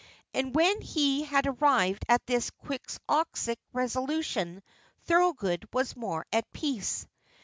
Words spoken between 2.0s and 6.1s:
at this quixotic resolution Thorold was